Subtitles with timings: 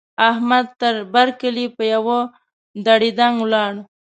[0.29, 2.19] احمد؛ تر بر کلي په يوه
[2.85, 3.73] دړدنګ ولاړ.